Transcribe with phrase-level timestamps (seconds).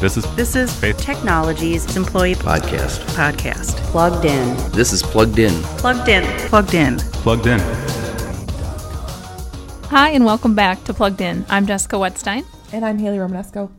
[0.00, 0.98] This is This is Faith.
[0.98, 3.00] Technologies Employee podcast.
[3.16, 3.76] Podcast.
[3.90, 4.56] Plugged in.
[4.72, 5.52] This is Plugged In.
[5.78, 6.24] Plugged in.
[6.48, 6.98] Plugged in.
[6.98, 7.58] plugged in.
[9.90, 11.44] Hi, and welcome back to Plugged In.
[11.48, 13.70] I'm Jessica Wetstein, And I'm Haley Romanesco.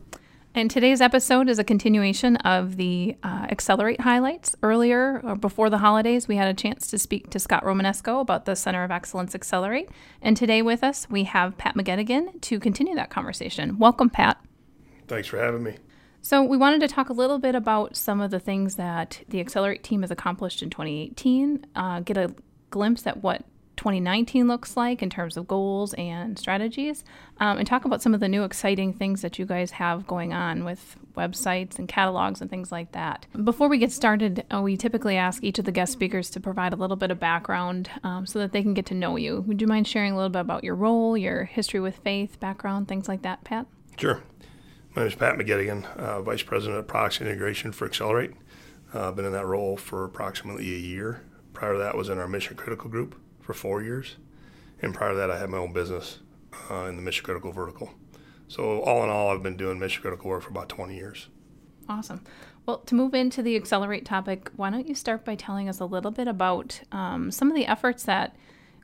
[0.54, 4.54] and today's episode is a continuation of the uh, Excellerate highlights.
[4.62, 8.44] Earlier, or before the holidays, we had a chance to speak to Scott Romanesco about
[8.44, 9.88] the Center of Excellence Excellerate.
[10.20, 13.78] And today with us, we have Pat McGettigan to continue that conversation.
[13.78, 14.38] Welcome, Pat.
[15.08, 15.76] Thanks for having me.
[16.22, 19.40] So, we wanted to talk a little bit about some of the things that the
[19.40, 22.34] Excellerate team has accomplished in 2018, uh, get a
[22.70, 23.44] glimpse at what
[23.80, 27.02] 2019 looks like in terms of goals and strategies,
[27.38, 30.34] um, and talk about some of the new exciting things that you guys have going
[30.34, 33.24] on with websites and catalogs and things like that.
[33.42, 36.74] Before we get started, uh, we typically ask each of the guest speakers to provide
[36.74, 39.40] a little bit of background um, so that they can get to know you.
[39.46, 42.86] Would you mind sharing a little bit about your role, your history with faith, background,
[42.86, 43.66] things like that, Pat?
[43.96, 44.22] Sure.
[44.94, 48.32] My name is Pat McGettigan, uh, Vice President of Products Integration for Excellerate.
[48.92, 51.22] Uh, I've been in that role for approximately a year.
[51.52, 54.16] Prior to that, was in our mission critical group for four years,
[54.82, 56.18] and prior to that, I had my own business
[56.68, 57.90] uh, in the mission critical vertical.
[58.48, 61.28] So all in all, I've been doing mission critical work for about 20 years.
[61.88, 62.24] Awesome.
[62.66, 65.84] Well, to move into the Excellerate topic, why don't you start by telling us a
[65.84, 68.34] little bit about um, some of the efforts that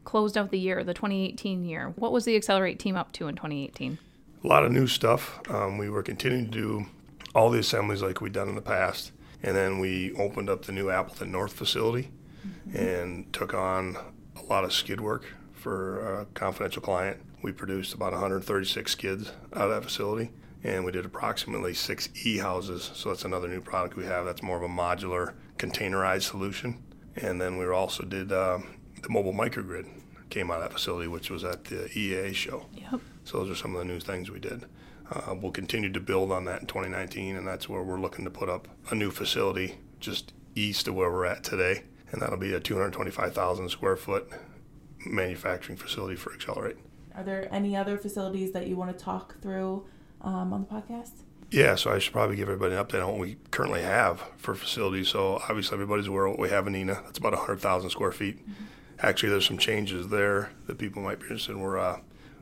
[0.05, 1.93] closed out the year, the 2018 year?
[1.97, 3.99] What was the Excellerate team up to in 2018?
[4.47, 5.41] A lot of new stuff.
[5.51, 6.87] Um, we were continuing to do
[7.35, 9.11] all the assemblies like we'd done in the past,
[9.43, 12.13] and then we opened up the new Appleton North facility
[12.73, 13.97] and took on
[14.37, 17.21] a lot of skid work for a confidential client.
[17.43, 20.31] We produced about 136 skids out of that facility,
[20.63, 22.93] and we did approximately six e houses.
[22.95, 24.27] So that's another new product we have.
[24.27, 26.85] That's more of a modular, containerized solution.
[27.17, 28.61] And then we also did uh,
[29.03, 29.89] the mobile microgrid
[30.31, 32.67] came out of that facility, which was at the EAA show.
[32.75, 33.01] Yep.
[33.25, 34.65] So those are some of the new things we did.
[35.11, 38.31] Uh, we'll continue to build on that in 2019, and that's where we're looking to
[38.31, 42.53] put up a new facility just east of where we're at today, and that'll be
[42.53, 44.29] a 225,000 square foot
[45.05, 46.77] manufacturing facility for Excellerate.
[47.15, 49.87] Are there any other facilities that you want to talk through
[50.21, 51.23] um, on the podcast?
[51.51, 54.55] Yeah, so I should probably give everybody an update on what we currently have for
[54.55, 55.09] facilities.
[55.09, 56.95] So obviously everybody's aware of what we have in ENA.
[57.05, 58.41] That's about 100,000 square feet.
[59.01, 61.61] Actually, there's some changes there that people might be interested in.
[61.61, 62.01] We're uh,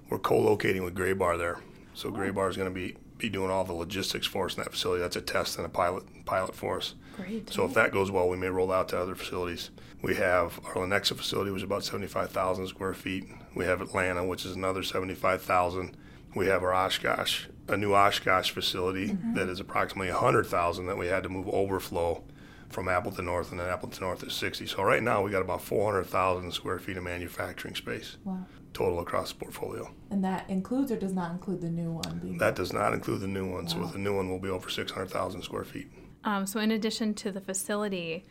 [0.08, 1.60] we're co-locating with Graybar there.
[1.94, 4.72] So Graybar is going to be be doing all the logistics for us in that
[4.72, 5.00] facility.
[5.00, 6.94] That's a test and a pilot pilot for us.
[7.16, 7.50] Great.
[7.50, 9.70] So if that goes well, we may roll out to other facilities.
[10.02, 13.24] We have our Lenexa facility, which is about 75,000 square feet.
[13.54, 15.96] We have Atlanta, which is another 75,000.
[16.34, 21.22] We have our Oshkosh, a new Oshkosh facility that is approximately 100,000 that we had
[21.22, 22.24] to move overflow
[22.74, 24.66] from Appleton North, and then Appleton North is 60.
[24.66, 28.44] So right now we got about 400,000 square feet of manufacturing space Wow.
[28.72, 29.90] total across the portfolio.
[30.10, 33.20] And that includes or does not include the new one being That does not include
[33.20, 33.68] the new one.
[33.68, 35.86] So with the new one, we'll be over 600,000 square feet.
[36.24, 38.24] Um, so, in addition to the facility,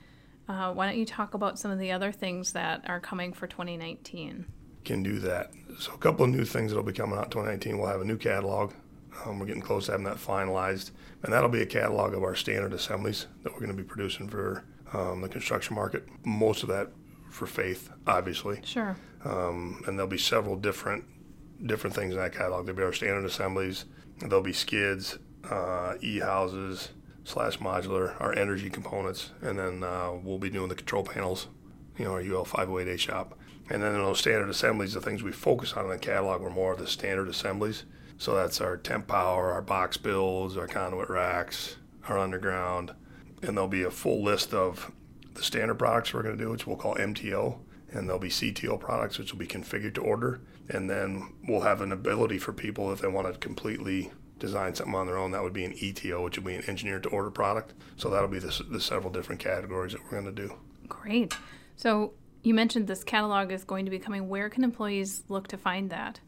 [0.49, 3.47] uh, why don't you talk about some of the other things that are coming for
[3.47, 4.45] 2019?
[4.83, 5.51] can do that.
[5.79, 7.77] So a couple of new things that'll be coming out in 2019.
[7.77, 8.73] We'll have a new catalog.
[9.25, 10.91] Um, we're getting close to having that finalized,
[11.23, 14.27] and that'll be a catalog of our standard assemblies that we're going to be producing
[14.27, 14.63] for
[14.93, 16.03] um, the construction market.
[16.25, 16.89] Most of that
[17.29, 18.95] for Faith, obviously, Sure.
[19.25, 21.05] um, and there'll be several different
[21.65, 22.65] different things in that catalog.
[22.65, 23.85] There'll be our standard assemblies.
[24.19, 25.17] There'll be skids,
[25.49, 26.89] uh, e houses
[27.23, 31.47] slash modular, our energy components, and then uh, we'll be doing the control panels.
[31.97, 33.37] You know, our UL 508A shop.
[33.69, 36.49] And then in those standard assemblies, the things we focus on in the catalog were
[36.49, 37.85] more of the standard assemblies.
[38.17, 42.93] So that's our temp power, our box builds, our conduit racks, our underground.
[43.41, 44.91] And there'll be a full list of
[45.33, 47.57] the standard products we're going to do, which we'll call MTO.
[47.91, 50.41] And there'll be CTO products, which will be configured to order.
[50.69, 54.95] And then we'll have an ability for people if they want to completely design something
[54.95, 55.31] on their own.
[55.31, 57.73] That would be an ETO, which would be an engineered to order product.
[57.97, 60.53] So that'll be the, the several different categories that we're going to do.
[60.87, 61.35] Great.
[61.75, 62.13] So,
[62.43, 64.27] you mentioned this catalog is going to be coming.
[64.27, 66.19] Where can employees look to find that?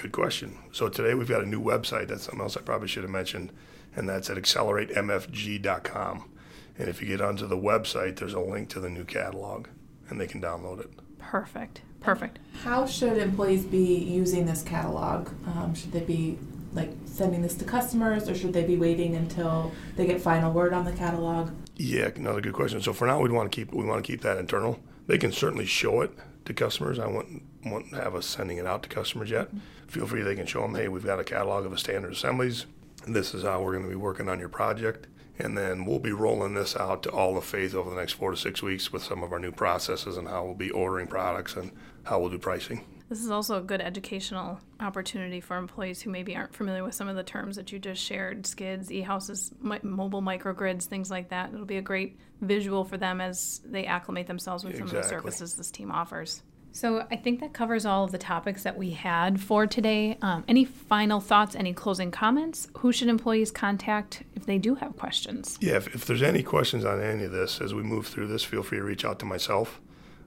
[0.00, 0.56] Good question.
[0.70, 2.06] So today we've got a new website.
[2.06, 3.52] That's something else I probably should have mentioned,
[3.96, 6.30] and that's at excelleratemfg.com.
[6.78, 9.66] And if you get onto the website, there's a link to the new catalog,
[10.08, 10.90] and they can download it.
[11.18, 11.80] Perfect.
[12.00, 12.38] Perfect.
[12.62, 15.30] How should employees be using this catalog?
[15.48, 16.38] Um, should they be
[16.74, 20.72] like sending this to customers or should they be waiting until they get final word
[20.72, 21.50] on the catalog?
[21.74, 22.80] Yeah, another good question.
[22.80, 24.78] So for now, we want to keep we want to keep that internal.
[25.08, 26.12] They can certainly show it
[26.48, 26.98] to customers.
[26.98, 29.48] I wouldn't wouldn't have us sending it out to customers yet.
[29.48, 29.58] Mm-hmm.
[29.88, 30.22] Feel free.
[30.22, 32.66] They can show them, hey, we've got a catalog of the standard assemblies.
[33.06, 35.06] This is how we're going to be working on your project.
[35.38, 38.32] And then we'll be rolling this out to all of Faith over the next four
[38.32, 41.54] to six weeks with some of our new processes and how we'll be ordering products
[41.54, 41.70] and
[42.04, 42.84] how we'll do pricing.
[43.08, 47.08] This is also a good educational opportunity for employees who maybe aren't familiar with some
[47.08, 51.30] of the terms that you just shared skids, e houses, mi- mobile microgrids, things like
[51.30, 51.52] that.
[51.52, 55.02] It'll be a great visual for them as they acclimate themselves with some of the
[55.02, 56.42] services this team offers.
[56.70, 60.18] So I think that covers all of the topics that we had for today.
[60.20, 62.68] Um, any final thoughts, any closing comments?
[62.78, 65.58] Who should employees contact if they do have questions?
[65.60, 68.44] Yeah, if, if there's any questions on any of this as we move through this,
[68.44, 69.80] feel free to reach out to myself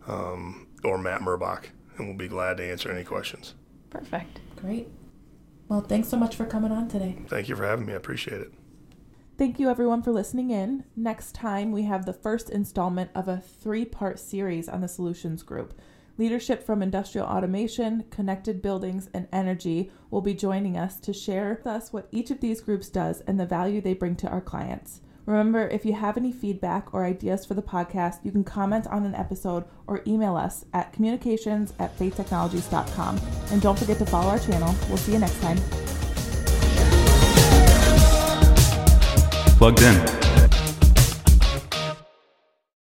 [0.08, 1.66] um, or Matt Murbach,
[2.02, 3.56] and we'll be glad to answer any questions.
[3.90, 4.40] Perfect.
[4.58, 4.90] Great.
[5.68, 7.18] Well, thanks so much for coming on today.
[7.30, 7.94] Thank you for having me.
[7.94, 8.54] I appreciate it.
[9.38, 10.84] Thank you, everyone, for listening in.
[10.96, 15.44] Next time, we have the first installment of a three part series on the Solutions
[15.44, 15.74] Group.
[16.18, 21.66] Leadership from Industrial Automation, Connected Buildings, and Energy will be joining us to share with
[21.66, 25.02] us what each of these groups does and the value they bring to our clients.
[25.26, 29.06] Remember, if you have any feedback or ideas for the podcast, you can comment on
[29.06, 33.20] an episode or email us at communications at faithtechnologies.com.
[33.52, 34.74] And don't forget to follow our channel.
[34.88, 35.58] We'll see you next time.
[39.58, 40.31] Plugged in.